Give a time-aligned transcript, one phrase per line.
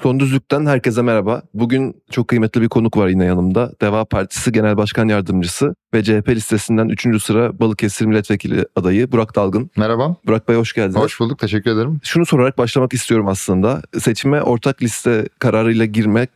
[0.00, 1.42] Son Düzlük'ten herkese merhaba.
[1.54, 3.72] Bugün çok kıymetli bir konuk var yine yanımda.
[3.80, 7.22] Deva Partisi Genel Başkan Yardımcısı ve CHP listesinden 3.
[7.22, 9.70] sıra Balıkesir Milletvekili adayı Burak Dalgın.
[9.76, 10.16] Merhaba.
[10.26, 10.96] Burak Bey hoş geldiniz.
[10.96, 11.38] Hoş bulduk.
[11.38, 12.00] Teşekkür ederim.
[12.02, 13.82] Şunu sorarak başlamak istiyorum aslında.
[13.98, 16.30] Seçime ortak liste kararıyla girmek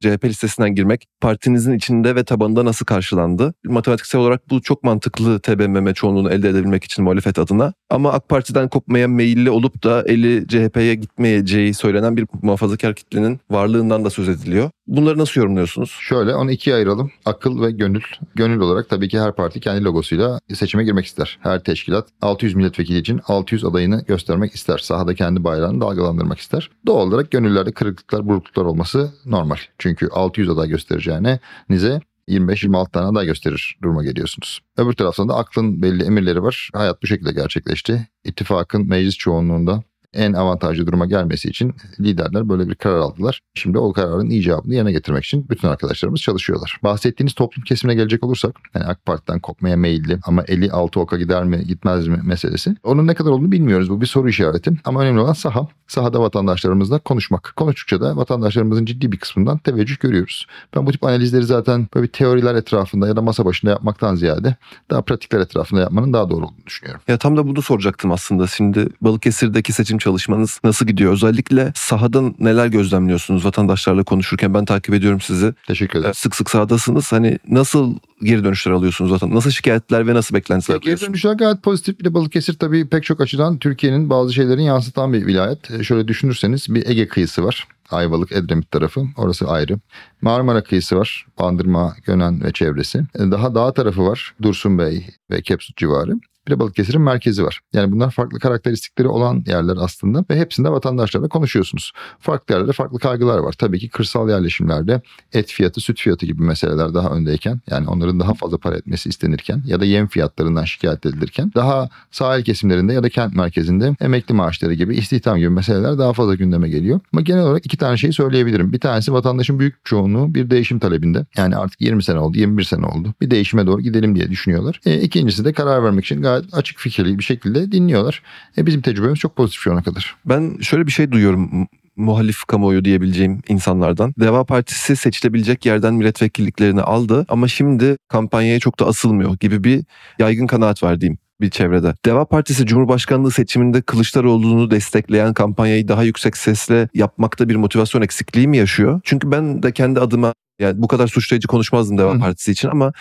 [0.00, 3.54] CHP listesinden girmek partinizin içinde ve tabanında nasıl karşılandı?
[3.64, 7.72] Matematiksel olarak bu çok mantıklı TBMM çoğunluğunu elde edebilmek için muhalefet adına.
[7.90, 14.04] Ama AK Parti'den kopmaya meyilli olup da eli CHP'ye gitmeyeceği söylenen bir muhafazakar kitlenin varlığından
[14.04, 14.70] da söz ediliyor.
[14.86, 15.96] Bunları nasıl yorumluyorsunuz?
[16.00, 17.10] Şöyle onu ikiye ayıralım.
[17.24, 18.02] Akıl ve gönül.
[18.34, 21.38] Gönül olarak tabii ki her parti kendi logosuyla seçime girmek ister.
[21.42, 24.78] Her teşkilat 600 milletvekili için 600 adayını göstermek ister.
[24.78, 26.70] Sahada kendi bayrağını dalgalandırmak ister.
[26.86, 29.56] Doğal olarak gönüllerde kırıklıklar, burukluklar olması normal.
[29.78, 34.60] Çünkü 600 aday göstereceğine nize 25-26 tane aday gösterir duruma geliyorsunuz.
[34.76, 36.70] Öbür taraftan da aklın belli emirleri var.
[36.72, 38.08] Hayat bu şekilde gerçekleşti.
[38.24, 39.82] İttifakın meclis çoğunluğunda
[40.14, 43.40] en avantajlı duruma gelmesi için liderler böyle bir karar aldılar.
[43.54, 46.80] Şimdi o kararın icabını yerine getirmek için bütün arkadaşlarımız çalışıyorlar.
[46.84, 51.44] Bahsettiğiniz toplum kesimine gelecek olursak yani AK Parti'den kopmaya meyilli ama eli altı oka gider
[51.44, 52.76] mi gitmez mi meselesi.
[52.84, 53.90] Onun ne kadar olduğunu bilmiyoruz.
[53.90, 54.72] Bu bir soru işareti.
[54.84, 55.68] Ama önemli olan saha.
[55.88, 57.52] Sahada vatandaşlarımızla konuşmak.
[57.56, 60.46] Konuştukça da vatandaşlarımızın ciddi bir kısmından teveccüh görüyoruz.
[60.76, 64.56] Ben bu tip analizleri zaten böyle teoriler etrafında ya da masa başında yapmaktan ziyade
[64.90, 67.00] daha pratikler etrafında yapmanın daha doğru olduğunu düşünüyorum.
[67.08, 68.46] Ya tam da bunu soracaktım aslında.
[68.46, 71.12] Şimdi Balıkesir'deki seçim çalışmanız nasıl gidiyor?
[71.12, 74.54] Özellikle sahadan neler gözlemliyorsunuz vatandaşlarla konuşurken?
[74.54, 75.54] Ben takip ediyorum sizi.
[75.66, 76.14] Teşekkür ederim.
[76.14, 77.12] Sık sık sahadasınız.
[77.12, 79.34] Hani nasıl geri dönüşler alıyorsunuz zaten?
[79.34, 81.98] Nasıl şikayetler ve nasıl beklentiler Geri dönüşler gayet pozitif.
[82.00, 85.70] Bir de Balıkesir tabii pek çok açıdan Türkiye'nin bazı şeylerini yansıtan bir vilayet.
[85.70, 87.66] E, Şöyle düşünürseniz bir Ege kıyısı var.
[87.90, 89.00] Ayvalık, Edremit tarafı.
[89.16, 89.78] Orası ayrı.
[90.22, 91.26] Marmara kıyısı var.
[91.38, 92.98] Bandırma, Gönen ve çevresi.
[92.98, 94.34] E, Daha dağ tarafı var.
[94.42, 96.12] Dursun Bey ve Kepsut civarı.
[96.46, 97.60] Bir de Balıkesir'in merkezi var.
[97.72, 101.92] Yani bunlar farklı karakteristikleri olan yerler aslında ve hepsinde vatandaşlarla konuşuyorsunuz.
[102.20, 103.54] Farklı yerlerde farklı kaygılar var.
[103.58, 105.00] Tabii ki kırsal yerleşimlerde
[105.32, 109.62] et fiyatı, süt fiyatı gibi meseleler daha öndeyken yani onların daha fazla para etmesi istenirken
[109.66, 114.74] ya da yem fiyatlarından şikayet edilirken daha sahil kesimlerinde ya da kent merkezinde emekli maaşları
[114.74, 117.00] gibi istihdam gibi meseleler daha fazla gündeme geliyor.
[117.12, 118.72] Ama genel olarak iki tane şey söyleyebilirim.
[118.72, 121.26] Bir tanesi vatandaşın büyük çoğunluğu bir değişim talebinde.
[121.36, 123.14] Yani artık 20 sene oldu, 21 sene oldu.
[123.20, 124.80] Bir değişime doğru gidelim diye düşünüyorlar.
[124.86, 128.22] E, ikincisi de karar vermek için gayet açık fikirli bir şekilde dinliyorlar.
[128.58, 130.16] E, bizim tecrübemiz çok pozitif şu ana kadar.
[130.24, 131.66] Ben şöyle bir şey duyuyorum mu-
[131.96, 134.14] muhalif kamuoyu diyebileceğim insanlardan.
[134.20, 139.84] Deva Partisi seçilebilecek yerden milletvekilliklerini aldı ama şimdi kampanyaya çok da asılmıyor gibi bir
[140.18, 141.94] yaygın kanaat var diyeyim bir çevrede.
[142.04, 148.56] Deva Partisi Cumhurbaşkanlığı seçiminde Kılıçdaroğlu'nu destekleyen kampanyayı daha yüksek sesle yapmakta bir motivasyon eksikliği mi
[148.56, 149.00] yaşıyor?
[149.04, 152.18] Çünkü ben de kendi adıma yani bu kadar suçlayıcı konuşmazdım Deva Hı.
[152.18, 152.92] Partisi için ama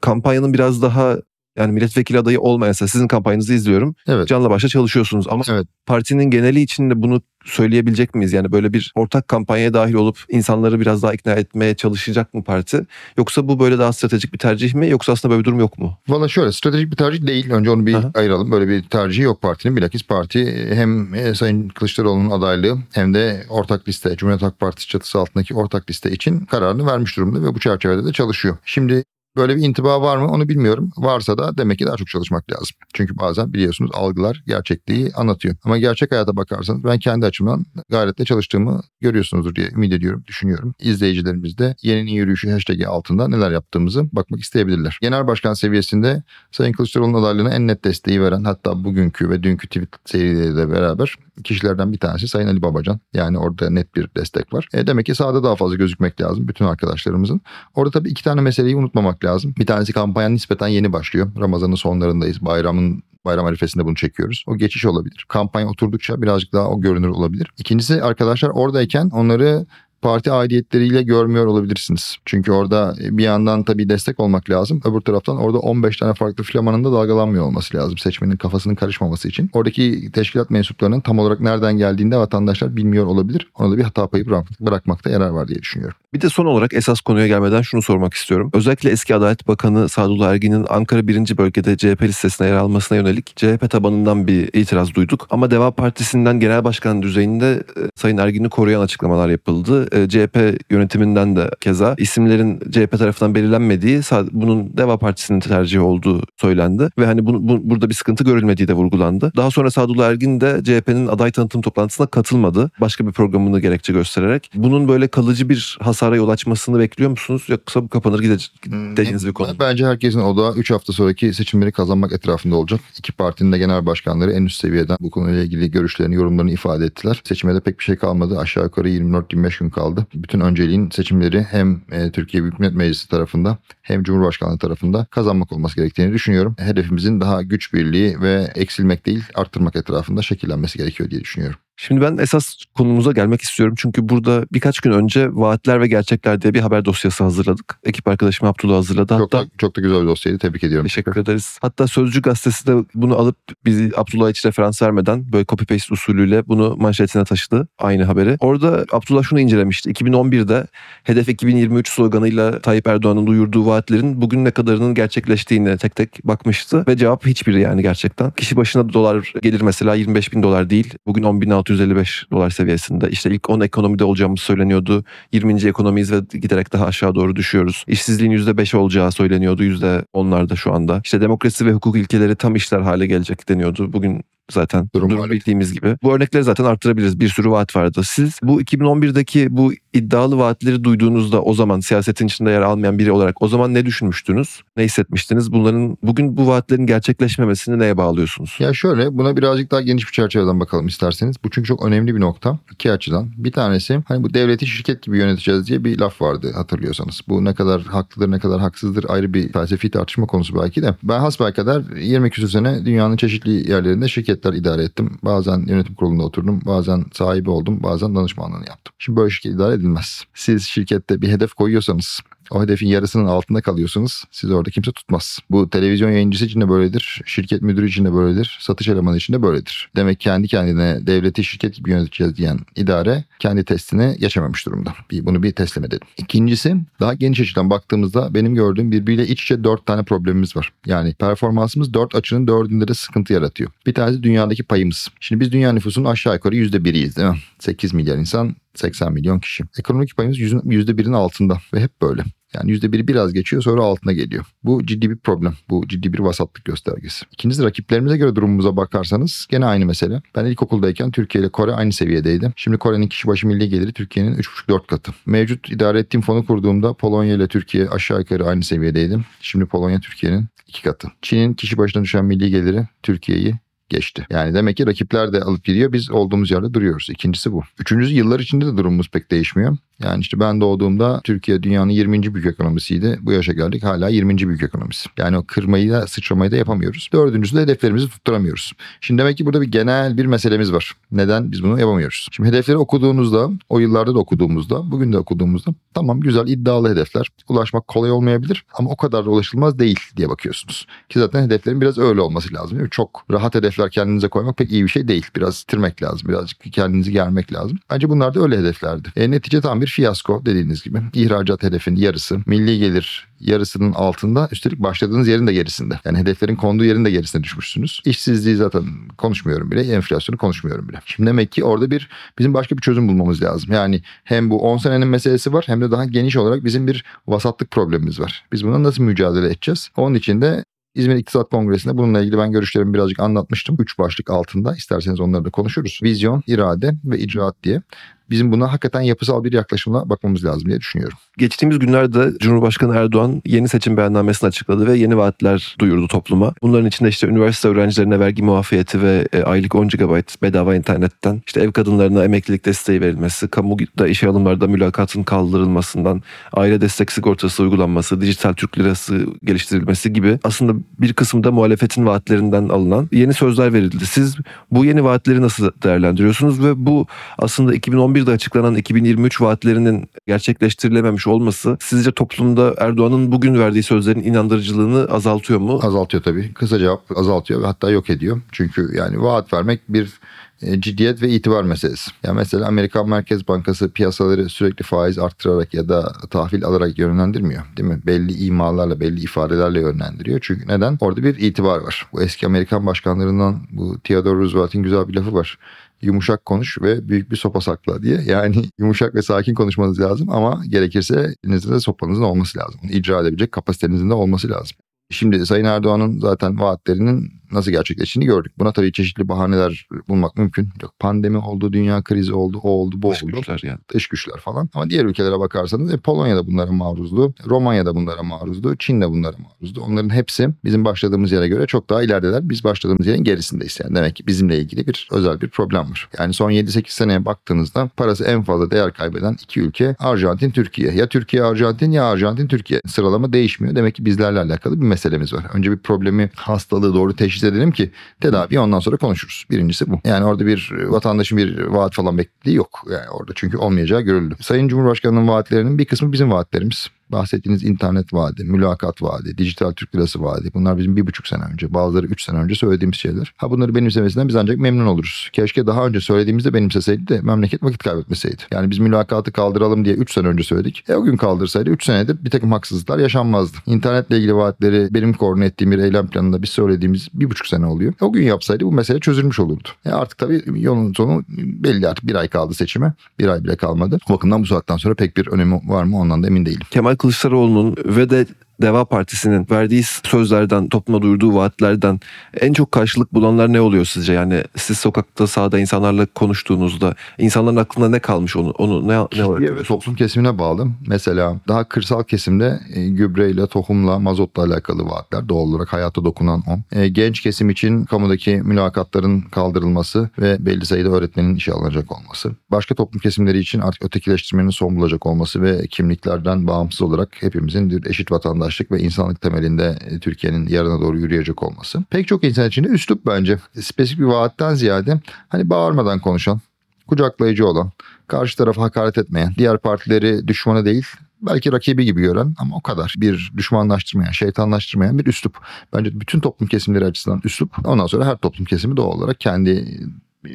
[0.00, 1.16] kampanyanın biraz daha
[1.58, 3.94] yani milletvekili adayı olmayansa sizin kampanyanızı izliyorum.
[4.08, 4.28] Evet.
[4.28, 5.66] Canla başla çalışıyorsunuz ama Evet.
[5.86, 8.32] partinin geneli için de bunu söyleyebilecek miyiz?
[8.32, 12.86] Yani böyle bir ortak kampanyaya dahil olup insanları biraz daha ikna etmeye çalışacak mı parti?
[13.18, 14.88] Yoksa bu böyle daha stratejik bir tercih mi?
[14.88, 15.98] Yoksa aslında böyle bir durum yok mu?
[16.08, 17.50] Valla şöyle stratejik bir tercih değil.
[17.50, 18.10] Önce onu bir Aha.
[18.14, 18.50] ayıralım.
[18.50, 19.76] Böyle bir tercihi yok partinin.
[19.76, 25.18] Bilakis parti hem e, Sayın Kılıçdaroğlu'nun adaylığı hem de ortak liste, Cumhuriyet Halk Partisi çatısı
[25.18, 28.56] altındaki ortak liste için kararını vermiş durumda ve bu çerçevede de çalışıyor.
[28.64, 29.04] Şimdi
[29.38, 30.90] Böyle bir intiba var mı onu bilmiyorum.
[30.96, 32.76] Varsa da demek ki daha çok çalışmak lazım.
[32.94, 35.56] Çünkü bazen biliyorsunuz algılar gerçekliği anlatıyor.
[35.64, 40.74] Ama gerçek hayata bakarsanız ben kendi açımdan gayretle çalıştığımı görüyorsunuzdur diye ümit ediyorum, düşünüyorum.
[40.78, 44.98] İzleyicilerimiz de yeninin yürüyüşü hashtag'i altında neler yaptığımızı bakmak isteyebilirler.
[45.02, 46.22] Genel başkan seviyesinde
[46.52, 51.92] Sayın Kılıçdaroğlu'nun adaylığına en net desteği veren hatta bugünkü ve dünkü tweet serileriyle beraber kişilerden
[51.92, 53.00] bir tanesi Sayın Ali Babacan.
[53.12, 54.68] Yani orada net bir destek var.
[54.74, 57.40] E demek ki sahada daha fazla gözükmek lazım bütün arkadaşlarımızın.
[57.74, 59.27] Orada tabii iki tane meseleyi unutmamak lazım.
[59.58, 61.32] Bir tanesi kampanya nispeten yeni başlıyor.
[61.40, 62.44] Ramazan'ın sonlarındayız.
[62.44, 64.44] Bayramın bayram arifesinde bunu çekiyoruz.
[64.46, 65.24] O geçiş olabilir.
[65.28, 67.52] Kampanya oturdukça birazcık daha o görünür olabilir.
[67.58, 69.66] İkincisi arkadaşlar oradayken onları
[70.02, 72.16] parti aidiyetleriyle görmüyor olabilirsiniz.
[72.24, 74.80] Çünkü orada bir yandan tabii destek olmak lazım.
[74.84, 77.98] Öbür taraftan orada 15 tane farklı flamanın da dalgalanmıyor olması lazım.
[77.98, 79.50] Seçmenin kafasının karışmaması için.
[79.52, 83.48] Oradaki teşkilat mensuplarının tam olarak nereden geldiğinde vatandaşlar bilmiyor olabilir.
[83.58, 85.96] Ona da bir hata payı bırak- bırakmakta yarar var diye düşünüyorum.
[86.14, 88.50] Bir de son olarak esas konuya gelmeden şunu sormak istiyorum.
[88.54, 91.38] Özellikle eski Adalet Bakanı Sadullah Ergin'in Ankara 1.
[91.38, 95.26] bölgede CHP listesine yer almasına yönelik CHP tabanından bir itiraz duyduk.
[95.30, 99.87] Ama Deva Partisi'nden genel başkan düzeyinde e, Sayın Ergin'i koruyan açıklamalar yapıldı.
[99.92, 104.00] E, CHP yönetiminden de keza isimlerin CHP tarafından belirlenmediği
[104.32, 108.72] bunun Deva Partisi'nin tercihi olduğu söylendi ve hani bu, bu- burada bir sıkıntı görülmediği de
[108.74, 109.32] vurgulandı.
[109.36, 112.70] Daha sonra Sadullah Ergin de CHP'nin aday tanıtım toplantısına katılmadı.
[112.80, 114.50] Başka bir programını gerekçe göstererek.
[114.54, 118.50] Bunun böyle kalıcı bir hasara yol açmasını bekliyor musunuz yoksa bu kapanır gidecek
[118.96, 119.48] dediğiniz bir konu?
[119.60, 122.80] Bence herkesin odağı 3 hafta sonraki seçimleri kazanmak etrafında olacak.
[122.98, 127.20] İki partinin de genel başkanları en üst seviyeden bu konuyla ilgili görüşlerini, yorumlarını ifade ettiler.
[127.24, 128.38] Seçime de pek bir şey kalmadı.
[128.38, 130.06] Aşağı yukarı 24-25 gün kaldı.
[130.14, 135.76] Bütün önceliğin seçimleri hem e, Türkiye Büyük Millet Meclisi tarafında hem Cumhurbaşkanlığı tarafında kazanmak olması
[135.76, 136.56] gerektiğini düşünüyorum.
[136.58, 141.58] Hedefimizin daha güç birliği ve eksilmek değil arttırmak etrafında şekillenmesi gerekiyor diye düşünüyorum.
[141.80, 143.74] Şimdi ben esas konumuza gelmek istiyorum.
[143.78, 147.78] Çünkü burada birkaç gün önce Vaatler ve Gerçekler diye bir haber dosyası hazırladık.
[147.84, 149.08] Ekip arkadaşım Abdullah hazırladı.
[149.08, 150.38] Çok Hatta da, çok da güzel bir dosyaydı.
[150.38, 150.86] Tebrik ediyorum.
[150.86, 151.58] Teşekkür ederiz.
[151.60, 156.48] Hatta Sözcü gazetesi de bunu alıp bizi Abdullah hiç referans vermeden böyle copy paste usulüyle
[156.48, 158.36] bunu manşetine taşıdı aynı haberi.
[158.40, 159.90] Orada Abdullah şunu incelemişti.
[159.90, 160.66] 2011'de
[161.04, 166.84] Hedef 2023 sloganıyla Tayyip Erdoğan'ın duyurduğu vaatlerin bugün ne kadarının gerçekleştiğine tek tek bakmıştı.
[166.88, 168.30] Ve cevap hiçbiri yani gerçekten.
[168.30, 170.94] Kişi başına dolar gelir mesela 25 bin dolar değil.
[171.06, 171.22] Bugün
[171.68, 173.10] 10.655 dolar seviyesinde.
[173.10, 175.04] İşte ilk 10 ekonomide olacağımız söyleniyordu.
[175.32, 175.66] 20.
[175.68, 177.84] ekonomiyiz ve giderek daha aşağı doğru düşüyoruz.
[177.86, 179.64] İşsizliğin %5 olacağı söyleniyordu.
[179.64, 181.00] %10'larda şu anda.
[181.04, 183.92] İşte demokrasi ve hukuk ilkeleri tam işler hale gelecek deniyordu.
[183.92, 185.96] Bugün zaten Durum durum bildiğimiz gibi.
[186.02, 187.20] Bu örnekleri zaten arttırabiliriz.
[187.20, 188.00] Bir sürü vaat vardı.
[188.04, 193.42] Siz bu 2011'deki bu iddialı vaatleri duyduğunuzda o zaman siyasetin içinde yer almayan biri olarak
[193.42, 194.62] o zaman ne düşünmüştünüz?
[194.76, 195.52] Ne hissetmiştiniz?
[195.52, 198.56] Bunların bugün bu vaatlerin gerçekleşmemesini neye bağlıyorsunuz?
[198.58, 201.36] Ya şöyle buna birazcık daha geniş bir çerçeveden bakalım isterseniz.
[201.44, 202.58] Bu çünkü çok önemli bir nokta.
[202.72, 203.28] iki açıdan.
[203.36, 207.20] Bir tanesi hani bu devleti şirket gibi yöneteceğiz diye bir laf vardı hatırlıyorsanız.
[207.28, 210.94] Bu ne kadar haklıdır ne kadar haksızdır ayrı bir felsefi tartışma konusu belki de.
[211.02, 215.18] Ben hasbelkader 20 küsur sene dünyanın çeşitli yerlerinde şirketler idare ettim.
[215.22, 216.60] Bazen yönetim kurulunda oturdum.
[216.66, 217.82] Bazen sahibi oldum.
[217.82, 218.94] Bazen danışmanlığını yaptım.
[218.98, 220.24] Şimdi böyle şirket idare edilmez.
[220.34, 222.20] Siz şirkette bir hedef koyuyorsanız
[222.50, 224.24] o hedefin yarısının altında kalıyorsunuz.
[224.30, 225.38] Sizi orada kimse tutmaz.
[225.50, 227.22] Bu televizyon yayıncısı için de böyledir.
[227.26, 228.58] Şirket müdürü için de böyledir.
[228.60, 229.90] Satış elemanı için de böyledir.
[229.96, 234.94] Demek kendi kendine devleti şirket gibi yöneteceğiz diyen idare kendi testini geçememiş durumda.
[235.10, 236.06] Bir, bunu bir teslim edelim.
[236.16, 240.72] İkincisi daha geniş açıdan baktığımızda benim gördüğüm birbiriyle iç içe dört tane problemimiz var.
[240.86, 243.70] Yani performansımız dört açının dördünde de sıkıntı yaratıyor.
[243.86, 245.08] Bir tanesi dünyadaki payımız.
[245.20, 247.38] Şimdi biz dünya nüfusunun aşağı yukarı yüzde biriyiz değil mi?
[247.58, 249.64] 8 milyar insan 80 milyon kişi.
[249.78, 252.22] Ekonomik payımız yüzün- yüzde birin altında ve hep böyle.
[252.54, 254.44] Yani yüzde biri biraz geçiyor sonra altına geliyor.
[254.64, 255.54] Bu ciddi bir problem.
[255.70, 257.26] Bu ciddi bir vasatlık göstergesi.
[257.32, 260.22] İkincisi rakiplerimize göre durumumuza bakarsanız gene aynı mesele.
[260.34, 262.52] Ben ilkokuldayken Türkiye ile Kore aynı seviyedeydi.
[262.56, 265.12] Şimdi Kore'nin kişi başı milli geliri Türkiye'nin 3,5-4 katı.
[265.26, 269.18] Mevcut idare ettiğim fonu kurduğumda Polonya ile Türkiye aşağı yukarı aynı seviyedeydi.
[269.40, 271.08] Şimdi Polonya Türkiye'nin iki katı.
[271.22, 273.54] Çin'in kişi başına düşen milli geliri Türkiye'yi
[273.88, 274.26] geçti.
[274.30, 275.92] Yani demek ki rakipler de alıp gidiyor.
[275.92, 277.08] Biz olduğumuz yerde duruyoruz.
[277.10, 277.62] İkincisi bu.
[277.78, 279.76] Üçüncüsü yıllar içinde de durumumuz pek değişmiyor.
[280.02, 282.34] Yani işte ben doğduğumda Türkiye dünyanın 20.
[282.34, 283.18] büyük ekonomisiydi.
[283.22, 284.38] Bu yaşa geldik hala 20.
[284.48, 285.08] büyük ekonomisi.
[285.18, 287.10] Yani o kırmayı da sıçramayı da yapamıyoruz.
[287.12, 288.72] Dördüncüsü de hedeflerimizi tutturamıyoruz.
[289.00, 290.92] Şimdi demek ki burada bir genel bir meselemiz var.
[291.12, 292.28] Neden biz bunu yapamıyoruz?
[292.32, 297.28] Şimdi hedefleri okuduğunuzda, o yıllarda da okuduğumuzda, bugün de okuduğumuzda tamam güzel iddialı hedefler.
[297.48, 300.86] Ulaşmak kolay olmayabilir ama o kadar da ulaşılmaz değil diye bakıyorsunuz.
[301.08, 302.78] Ki zaten hedeflerin biraz öyle olması lazım.
[302.78, 302.90] değil?
[302.90, 305.26] Çok rahat hedefler kendinize koymak pek iyi bir şey değil.
[305.36, 306.28] Biraz bitirmek lazım.
[306.28, 307.78] Birazcık kendinizi germek lazım.
[307.90, 309.08] Bence bunlar da öyle hedeflerdi.
[309.16, 311.02] E, netice tam bir fiyasko dediğiniz gibi.
[311.14, 316.00] İhracat hedefinin yarısı, milli gelir yarısının altında üstelik başladığınız yerin de gerisinde.
[316.04, 318.02] Yani hedeflerin konduğu yerin de gerisine düşmüşsünüz.
[318.04, 318.84] İşsizliği zaten
[319.18, 319.80] konuşmuyorum bile.
[319.80, 321.00] Enflasyonu konuşmuyorum bile.
[321.04, 323.72] Şimdi demek ki orada bir bizim başka bir çözüm bulmamız lazım.
[323.72, 327.70] Yani hem bu 10 senenin meselesi var hem de daha geniş olarak bizim bir vasatlık
[327.70, 328.44] problemimiz var.
[328.52, 329.88] Biz buna nasıl mücadele edeceğiz?
[329.96, 330.64] Onun için de
[330.94, 333.76] İzmir İktisat Kongresi'nde bununla ilgili ben görüşlerimi birazcık anlatmıştım.
[333.78, 336.00] Üç başlık altında isterseniz onları da konuşuruz.
[336.02, 337.82] Vizyon, irade ve icraat diye.
[338.30, 341.18] Bizim buna hakikaten yapısal bir yaklaşımla bakmamız lazım diye düşünüyorum.
[341.38, 346.54] Geçtiğimiz günlerde Cumhurbaşkanı Erdoğan yeni seçim beyannamesini açıkladı ve yeni vaatler duyurdu topluma.
[346.62, 351.60] Bunların içinde işte üniversite öğrencilerine vergi muafiyeti ve e, aylık 10 GB bedava internetten, işte
[351.60, 358.52] ev kadınlarına emeklilik desteği verilmesi, kamuda işe alımlarda mülakatın kaldırılmasından, aile destek sigortası uygulanması, dijital
[358.52, 364.06] Türk lirası geliştirilmesi gibi aslında bir kısımda muhalefetin vaatlerinden alınan yeni sözler verildi.
[364.06, 364.36] Siz
[364.70, 367.06] bu yeni vaatleri nasıl değerlendiriyorsunuz ve bu
[367.38, 367.74] aslında
[368.18, 375.80] 2011'de açıklanan 2023 vaatlerinin gerçekleştirilememiş olması sizce toplumda Erdoğan'ın bugün verdiği sözlerin inandırıcılığını azaltıyor mu?
[375.82, 376.52] Azaltıyor tabii.
[376.54, 378.40] Kısa cevap azaltıyor hatta yok ediyor.
[378.52, 380.20] Çünkü yani vaat vermek bir
[380.62, 382.10] e, ciddiyet ve itibar meselesi.
[382.22, 387.62] Ya mesela Amerikan Merkez Bankası piyasaları sürekli faiz arttırarak ya da tahvil alarak yönlendirmiyor.
[387.76, 388.00] Değil mi?
[388.06, 390.38] Belli imalarla, belli ifadelerle yönlendiriyor.
[390.42, 390.98] Çünkü neden?
[391.00, 392.06] Orada bir itibar var.
[392.12, 395.58] Bu eski Amerikan başkanlarından bu Theodore Roosevelt'in güzel bir lafı var
[396.02, 398.20] yumuşak konuş ve büyük bir sopa sakla diye.
[398.26, 402.80] Yani yumuşak ve sakin konuşmanız lazım ama gerekirse elinizde de sopanızın olması lazım.
[402.82, 404.76] Bunu icra edebilecek kapasitenizin de olması lazım.
[405.10, 408.52] Şimdi Sayın Erdoğan'ın zaten vaatlerinin nasıl gerçekleştiğini gördük.
[408.58, 410.68] Buna tabii çeşitli bahaneler bulmak mümkün.
[410.82, 413.32] Yok, pandemi oldu, dünya krizi oldu, o oldu, bu Dış oldu.
[413.32, 413.78] güçler yani.
[413.94, 414.68] Dış güçler falan.
[414.74, 417.34] Ama diğer ülkelere bakarsanız e, Polonya'da bunlara maruzdu.
[417.46, 418.76] Romanya'da bunlara maruzdu.
[418.76, 419.80] Çin'de bunlara maruzdu.
[419.80, 422.48] Onların hepsi bizim başladığımız yere göre çok daha ilerideler.
[422.48, 423.78] Biz başladığımız yerin gerisindeyiz.
[423.84, 426.08] Yani demek ki bizimle ilgili bir özel bir problem var.
[426.18, 430.92] Yani son 7-8 seneye baktığınızda parası en fazla değer kaybeden iki ülke Arjantin, Türkiye.
[430.92, 432.80] Ya Türkiye, Arjantin ya Arjantin, Türkiye.
[432.86, 433.74] Sıralama değişmiyor.
[433.76, 435.44] Demek ki bizlerle alakalı bir meselemiz var.
[435.54, 437.90] Önce bir problemi, hastalığı doğru teşhis edelim ki
[438.20, 439.44] tedavi ondan sonra konuşuruz.
[439.50, 440.00] Birincisi bu.
[440.04, 442.84] Yani orada bir vatandaşın bir vaat falan beklediği yok.
[442.92, 444.34] Yani orada çünkü olmayacağı görüldü.
[444.40, 446.88] Sayın Cumhurbaşkanı'nın vaatlerinin bir kısmı bizim vaatlerimiz.
[447.12, 450.50] Bahsettiğiniz internet vaadi, mülakat vaadi, dijital Türk lirası vaadi.
[450.54, 453.32] Bunlar bizim bir buçuk sene önce, bazıları üç sene önce söylediğimiz şeyler.
[453.36, 455.30] Ha bunları benimsemesinden biz ancak memnun oluruz.
[455.32, 458.42] Keşke daha önce söylediğimizde benimseseydi de memleket vakit kaybetmeseydi.
[458.50, 460.84] Yani biz mülakatı kaldıralım diye üç sene önce söyledik.
[460.88, 463.58] E o gün kaldırsaydı üç senede bir takım haksızlıklar yaşanmazdı.
[463.66, 467.92] İnternetle ilgili vaatleri benim koordine ettiğim bir eylem planında biz söylediğimiz bir buçuk sene oluyor.
[468.00, 469.68] O gün yapsaydı bu mesele çözülmüş olurdu.
[469.84, 472.92] E artık tabii yolun sonu belli artık bir ay kaldı seçime.
[473.18, 473.98] Bir ay bile kalmadı.
[474.10, 476.66] O bakımdan bu saatten sonra pek bir önemi var mı ondan da emin değilim.
[476.70, 478.26] Kemal Kılıçdaroğlu'nun ve de
[478.62, 482.00] Deva Partisi'nin verdiği sözlerden, topluma duyurduğu vaatlerden
[482.40, 484.12] en çok karşılık bulanlar ne oluyor sizce?
[484.12, 489.58] Yani siz sokakta, sahada insanlarla konuştuğunuzda insanların aklında ne kalmış onu onu ne ne olarak?
[489.58, 490.66] ve toplum kesimine bağlı.
[490.86, 496.78] Mesela daha kırsal kesimde e, gübreyle, tohumla, mazotla alakalı vaatler doğal olarak hayata dokunan o.
[496.78, 502.32] E, genç kesim için kamudaki mülakatların kaldırılması ve belli sayıda öğretmenin işe alınacak olması.
[502.50, 507.86] Başka toplum kesimleri için artık ötekileştirmenin son bulacak olması ve kimliklerden bağımsız olarak hepimizin bir
[507.86, 508.12] eşit
[508.48, 511.84] vatandaşlık ve insanlık temelinde e, Türkiye'nin yarına doğru yürüyecek olması.
[511.90, 513.38] Pek çok insan için de üslup bence.
[513.60, 516.40] Spesifik bir vaatten ziyade hani bağırmadan konuşan,
[516.86, 517.70] kucaklayıcı olan,
[518.06, 520.86] karşı tarafa hakaret etmeyen, diğer partileri düşmanı değil
[521.22, 525.38] belki rakibi gibi gören ama o kadar bir düşmanlaştırmayan, şeytanlaştırmayan bir üslup.
[525.72, 527.66] Bence bütün toplum kesimleri açısından üslup.
[527.66, 529.80] Ondan sonra her toplum kesimi doğal olarak kendi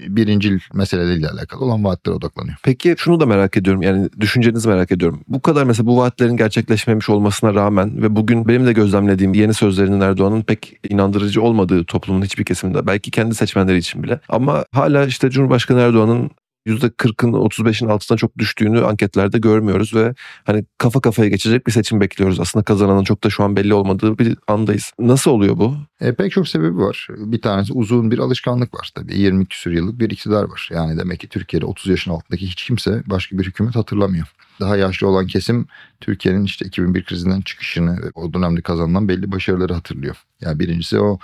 [0.07, 2.57] birincil meseleleriyle alakalı olan vaatlere odaklanıyor.
[2.63, 5.21] Peki şunu da merak ediyorum yani düşüncenizi merak ediyorum.
[5.27, 10.01] Bu kadar mesela bu vaatlerin gerçekleşmemiş olmasına rağmen ve bugün benim de gözlemlediğim yeni sözlerinin
[10.01, 15.29] Erdoğan'ın pek inandırıcı olmadığı toplumun hiçbir kesiminde belki kendi seçmenleri için bile ama hala işte
[15.29, 16.31] Cumhurbaşkanı Erdoğan'ın
[16.67, 22.39] %40'ın 35'in altına çok düştüğünü anketlerde görmüyoruz ve hani kafa kafaya geçecek bir seçim bekliyoruz.
[22.39, 24.91] Aslında kazananın çok da şu an belli olmadığı bir andayız.
[24.99, 25.75] Nasıl oluyor bu?
[26.01, 27.07] E, pek çok sebebi var.
[27.09, 29.17] Bir tanesi uzun bir alışkanlık var tabii.
[29.17, 30.69] 20 küsur yıllık bir iktidar var.
[30.73, 34.27] Yani demek ki Türkiye'de 30 yaşın altındaki hiç kimse başka bir hükümet hatırlamıyor.
[34.59, 35.67] Daha yaşlı olan kesim
[36.01, 40.15] Türkiye'nin işte 2001 krizinden çıkışını ve o dönemde kazanılan belli başarıları hatırlıyor.
[40.41, 41.19] Yani birincisi o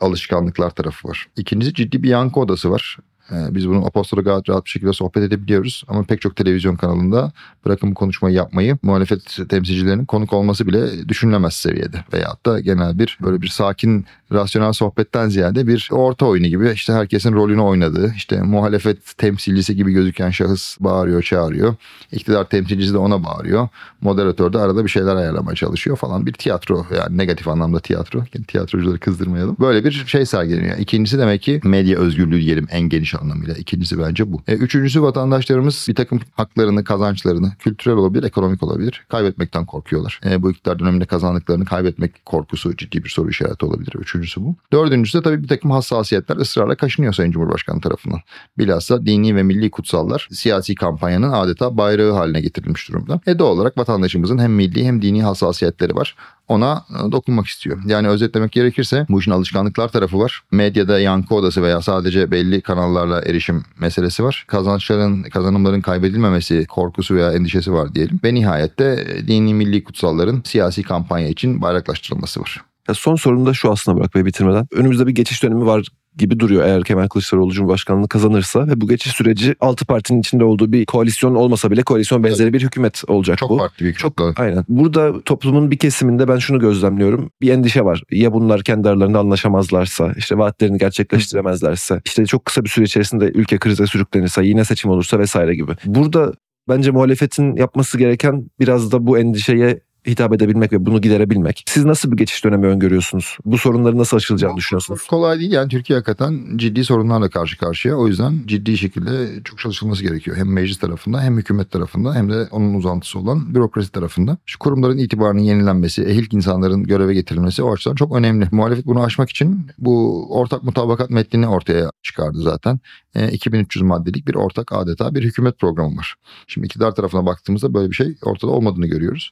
[0.00, 1.26] alışkanlıklar tarafı var.
[1.36, 2.98] İkincisi ciddi bir yankı odası var.
[3.32, 5.84] Ee, Biz bunu Apostol'a gayet rahat bir şekilde sohbet edebiliyoruz.
[5.88, 7.32] Ama pek çok televizyon kanalında
[7.66, 12.04] bırakın bu konuşmayı yapmayı muhalefet temsilcilerinin konuk olması bile düşünülemez seviyede.
[12.12, 16.92] Veyahut da genel bir böyle bir sakin rasyonel sohbetten ziyade bir orta oyunu gibi işte
[16.92, 21.74] herkesin rolünü oynadığı işte muhalefet temsilcisi gibi gözüken şahıs bağırıyor çağırıyor.
[22.12, 23.68] İktidar temsilcisi de ona bağırıyor.
[24.00, 28.18] Moderatör de arada bir şeyler ayarlamaya çalışıyor falan bir tiyatro yani negatif anlamda tiyatro.
[28.34, 29.56] Yani tiyatrocuları kızdırmayalım.
[29.60, 30.78] Böyle bir şey sergileniyor.
[30.78, 33.54] İkincisi demek ki medya özgürlüğü diyelim en geniş anlamıyla.
[33.54, 34.42] İkincisi bence bu.
[34.48, 40.20] E, üçüncüsü vatandaşlarımız bir takım haklarını, kazançlarını, kültürel olabilir, ekonomik olabilir, kaybetmekten korkuyorlar.
[40.24, 43.92] E, bu iktidar döneminde kazandıklarını kaybetmek korkusu ciddi bir soru işareti olabilir.
[43.98, 44.56] Üçüncüsü bu.
[44.72, 48.20] Dördüncüsü de tabii bir takım hassasiyetler ısrarla kaşınıyor Sayın Cumhurbaşkanı tarafından.
[48.58, 53.20] Bilhassa dini ve milli kutsallar siyasi kampanyanın adeta bayrağı haline getirilmiş durumda.
[53.26, 56.16] E doğal olarak vatandaşımızın hem milli hem dini hassasiyetleri var
[56.48, 57.78] ona e, dokunmak istiyor.
[57.86, 60.40] Yani özetlemek gerekirse bu işin alışkanlıklar tarafı var.
[60.50, 64.44] Medyada yankı odası veya sadece belli kanallarla erişim meselesi var.
[64.48, 68.20] Kazançların, kazanımların kaybedilmemesi korkusu veya endişesi var diyelim.
[68.24, 72.64] Ve nihayette e, dini milli kutsalların siyasi kampanya için bayraklaştırılması var.
[72.88, 74.66] Ya son sorun da şu aslında Burak Bey bitirmeden.
[74.72, 79.12] Önümüzde bir geçiş dönemi var gibi duruyor eğer Kemal Kılıçdaroğlu Cumhurbaşkanlığı kazanırsa ve bu geçiş
[79.12, 83.50] süreci altı partinin içinde olduğu bir koalisyon olmasa bile koalisyon benzeri bir hükümet olacak Çok
[83.50, 83.58] bu.
[83.58, 84.40] farklı bir Çok hükümet.
[84.40, 84.64] aynen.
[84.68, 87.30] Burada toplumun bir kesiminde ben şunu gözlemliyorum.
[87.40, 88.02] Bir endişe var.
[88.10, 93.58] Ya bunlar kendi aralarında anlaşamazlarsa, işte vaatlerini gerçekleştiremezlerse, işte çok kısa bir süre içerisinde ülke
[93.58, 95.72] krize sürüklenirse, yine seçim olursa vesaire gibi.
[95.84, 96.32] Burada
[96.68, 101.64] bence muhalefetin yapması gereken biraz da bu endişeye hitap edebilmek ve bunu giderebilmek.
[101.66, 103.38] Siz nasıl bir geçiş dönemi öngörüyorsunuz?
[103.44, 105.06] Bu sorunları nasıl aşılacağını düşünüyorsunuz?
[105.06, 107.96] Kolay değil yani Türkiye hakikaten ciddi sorunlarla karşı karşıya.
[107.96, 110.36] O yüzden ciddi şekilde çok çalışılması gerekiyor.
[110.36, 114.36] Hem meclis tarafında hem hükümet tarafında hem de onun uzantısı olan bürokrasi tarafında.
[114.46, 118.48] Şu kurumların itibarının yenilenmesi, ehil insanların göreve getirilmesi o açıdan çok önemli.
[118.52, 122.80] Muhalefet bunu aşmak için bu ortak mutabakat metnini ortaya çıkardı zaten.
[123.14, 126.14] E, 2300 maddelik bir ortak adeta bir hükümet programı var.
[126.46, 129.30] Şimdi iktidar tarafına baktığımızda böyle bir şey ortada olmadığını görüyoruz.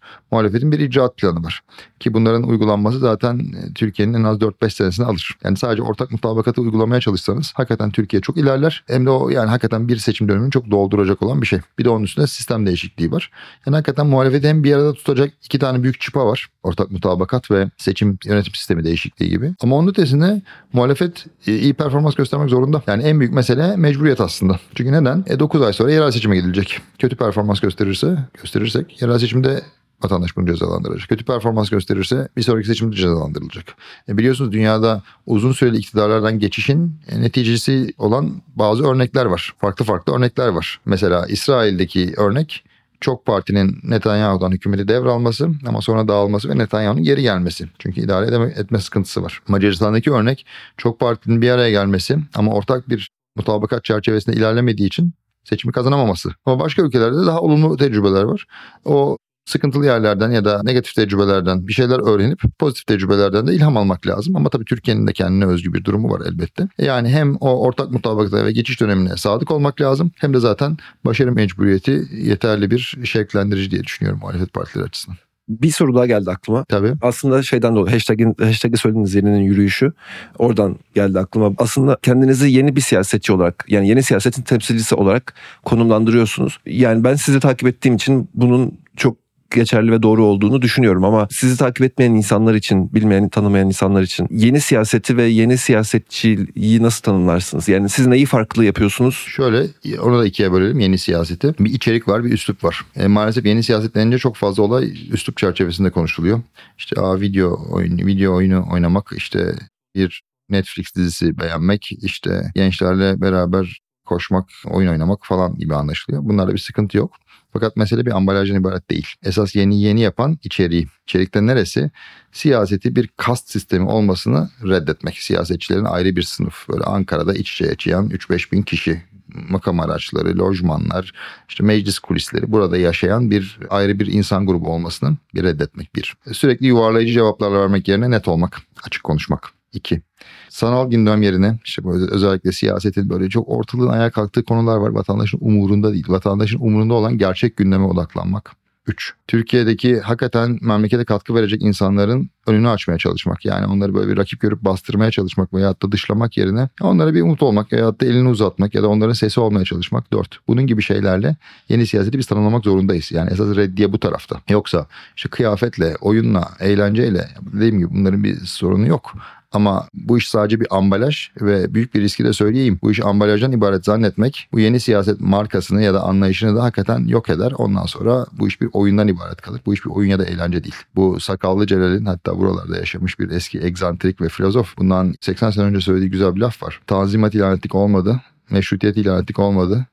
[0.63, 1.63] Muhalefetin bir icraat planı var.
[2.01, 5.37] Ki bunların uygulanması zaten e, Türkiye'nin en az 4-5 senesini alır.
[5.45, 8.85] Yani sadece ortak mutabakatı uygulamaya çalışsanız hakikaten Türkiye çok ilerler.
[8.87, 11.61] Hem de o yani hakikaten bir seçim dönemini çok dolduracak olan bir şey.
[11.79, 13.31] Bir de onun üstünde sistem değişikliği var.
[13.67, 16.49] Yani hakikaten muhalefeti hem bir arada tutacak iki tane büyük çıpa var.
[16.63, 19.55] Ortak mutabakat ve seçim yönetim sistemi değişikliği gibi.
[19.61, 20.43] Ama onun ötesinde
[20.73, 22.83] muhalefet e, iyi performans göstermek zorunda.
[22.87, 24.59] Yani en büyük mesele mecburiyet aslında.
[24.75, 25.25] Çünkü neden?
[25.27, 26.81] E 9 ay sonra yerel seçime gidilecek.
[26.99, 29.63] Kötü performans gösterirse, gösterirsek yerel seçimde
[30.05, 31.09] vatandaş bunu cezalandıracak.
[31.09, 33.65] Kötü performans gösterirse bir sonraki seçimde cezalandırılacak.
[34.09, 39.55] E biliyorsunuz dünyada uzun süreli iktidarlardan geçişin e, neticesi olan bazı örnekler var.
[39.59, 40.81] Farklı farklı örnekler var.
[40.85, 42.65] Mesela İsrail'deki örnek
[43.03, 47.69] çok partinin Netanyahu'dan hükümeti devralması ama sonra dağılması ve Netanyahu'nun geri gelmesi.
[47.79, 49.43] Çünkü idare edeme, etme sıkıntısı var.
[49.49, 55.13] Macaristan'daki örnek çok partinin bir araya gelmesi ama ortak bir mutabakat çerçevesinde ilerlemediği için
[55.45, 56.31] seçimi kazanamaması.
[56.47, 58.47] Ama başka ülkelerde daha olumlu tecrübeler var.
[58.85, 64.07] O sıkıntılı yerlerden ya da negatif tecrübelerden bir şeyler öğrenip pozitif tecrübelerden de ilham almak
[64.07, 64.37] lazım.
[64.37, 66.69] Ama tabii Türkiye'nin de kendine özgü bir durumu var elbette.
[66.79, 71.33] Yani hem o ortak mutabakata ve geçiş dönemine sadık olmak lazım hem de zaten başarı
[71.33, 75.19] mecburiyeti yeterli bir şevklendirici diye düşünüyorum muhalefet partileri açısından.
[75.49, 76.65] Bir soru daha geldi aklıma.
[76.65, 76.93] Tabii.
[77.03, 79.93] Aslında şeyden dolayı hashtag'in, hashtag'i söylediğiniz yeninin yürüyüşü
[80.39, 81.53] oradan geldi aklıma.
[81.59, 85.35] Aslında kendinizi yeni bir siyasetçi olarak yani yeni siyasetin temsilcisi olarak
[85.65, 86.59] konumlandırıyorsunuz.
[86.67, 89.22] Yani ben sizi takip ettiğim için bunun çok
[89.55, 94.27] geçerli ve doğru olduğunu düşünüyorum ama sizi takip etmeyen insanlar için, bilmeyen, tanımayan insanlar için
[94.31, 97.69] yeni siyaseti ve yeni siyasetçiliği nasıl tanımlarsınız?
[97.69, 99.15] Yani siz neyi farklı yapıyorsunuz?
[99.15, 99.67] Şöyle
[100.01, 101.55] onu da ikiye bölelim yeni siyaseti.
[101.59, 102.85] Bir içerik var bir üslup var.
[102.97, 106.41] E, maalesef yeni siyaset denince çok fazla olay üslup çerçevesinde konuşuluyor.
[106.79, 109.55] İşte aa, video oyun, video oyunu oynamak işte
[109.95, 116.25] bir Netflix dizisi beğenmek işte gençlerle beraber koşmak, oyun oynamak falan gibi anlaşılıyor.
[116.25, 117.13] Bunlarda bir sıkıntı yok.
[117.53, 119.07] Fakat mesele bir ambalajdan ibaret değil.
[119.25, 120.87] Esas yeni yeni yapan içeriği.
[121.07, 121.91] İçerikte neresi?
[122.33, 125.19] Siyaseti bir kast sistemi olmasını reddetmek.
[125.19, 126.69] Siyasetçilerin ayrı bir sınıf.
[126.69, 129.03] Böyle Ankara'da iç içe yaşayan 3-5 bin kişi
[129.49, 131.13] makam araçları, lojmanlar,
[131.49, 136.17] işte meclis kulisleri burada yaşayan bir ayrı bir insan grubu olmasını bir reddetmek bir.
[136.33, 139.49] Sürekli yuvarlayıcı cevaplar vermek yerine net olmak, açık konuşmak.
[139.73, 140.03] İki.
[140.49, 144.91] Sanal gündem yerine işte özellikle siyasetin böyle çok ortalığın ayağa kalktığı konular var.
[144.91, 146.07] Vatandaşın umurunda değil.
[146.09, 148.63] Vatandaşın umurunda olan gerçek gündeme odaklanmak.
[148.87, 149.15] 3.
[149.27, 153.45] Türkiye'deki hakikaten memlekete katkı verecek insanların önünü açmaya çalışmak.
[153.45, 157.43] Yani onları böyle bir rakip görüp bastırmaya çalışmak veya da dışlamak yerine onlara bir umut
[157.43, 160.13] olmak veya da elini uzatmak ya da onların sesi olmaya çalışmak.
[160.13, 160.39] 4.
[160.49, 161.37] Bunun gibi şeylerle
[161.69, 163.13] yeni siyaseti biz tanımlamak zorundayız.
[163.13, 164.41] Yani esas reddiye bu tarafta.
[164.49, 169.15] Yoksa işte kıyafetle, oyunla, eğlenceyle dediğim gibi bunların bir sorunu yok.
[169.53, 172.79] Ama bu iş sadece bir ambalaj ve büyük bir riski de söyleyeyim.
[172.83, 177.29] Bu iş ambalajdan ibaret zannetmek bu yeni siyaset markasını ya da anlayışını da hakikaten yok
[177.29, 177.53] eder.
[177.59, 179.61] Ondan sonra bu iş bir oyundan ibaret kalır.
[179.67, 180.75] Bu iş bir oyun ya da eğlence değil.
[180.97, 184.79] Bu sakallı Celal'in hatta buralarda yaşamış bir eski egzantrik ve filozof.
[184.79, 186.81] Bundan 80 sene önce söylediği güzel bir laf var.
[186.87, 188.21] Tanzimat ilan ettik olmadı.
[188.51, 189.87] Meşrutiyet ilan ettik olmadı.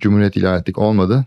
[0.00, 1.24] Cumhuriyet ilan ettik olmadı.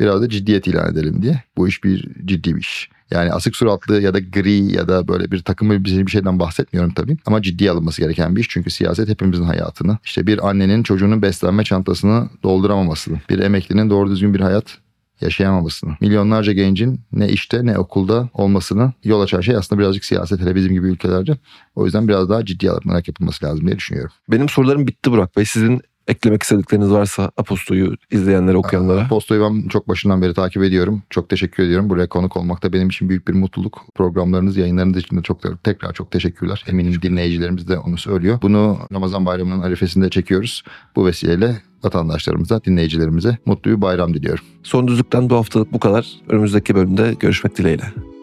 [0.00, 1.42] Biraz da ciddiyet ilan edelim diye.
[1.56, 2.90] Bu iş bir ciddi bir iş.
[3.10, 6.92] Yani asık suratlı ya da gri ya da böyle bir takım elbiseli bir şeyden bahsetmiyorum
[6.94, 7.16] tabii.
[7.26, 8.48] Ama ciddiye alınması gereken bir iş.
[8.48, 9.98] Çünkü siyaset hepimizin hayatını.
[10.04, 13.20] İşte bir annenin çocuğunun beslenme çantasını dolduramamasını.
[13.30, 14.78] Bir emeklinin doğru düzgün bir hayat
[15.20, 20.54] yaşayamamasını, milyonlarca gencin ne işte ne okulda olmasını yol açan şey aslında birazcık siyaset hele
[20.54, 21.36] bizim gibi ülkelerde.
[21.74, 24.12] O yüzden biraz daha ciddi alınarak yapılması lazım diye düşünüyorum.
[24.30, 25.44] Benim sorularım bitti Burak Bey.
[25.44, 29.08] Sizin eklemek istedikleriniz varsa Aposto'yu izleyenlere, okuyanlara.
[29.08, 31.02] Postoyu ben çok başından beri takip ediyorum.
[31.10, 31.90] Çok teşekkür ediyorum.
[31.90, 33.80] Buraya konuk olmak da benim için büyük bir mutluluk.
[33.94, 36.64] Programlarınız, yayınlarınız için de çok tekrar çok teşekkürler.
[36.68, 38.38] Eminim dinleyicilerimiz de onu söylüyor.
[38.42, 40.62] Bunu Ramazan bayramının arifesinde çekiyoruz.
[40.96, 44.44] Bu vesileyle vatandaşlarımıza, dinleyicilerimize mutlu bir bayram diliyorum.
[44.62, 46.06] Son düzlükten bu haftalık bu kadar.
[46.28, 48.13] Önümüzdeki bölümde görüşmek dileğiyle.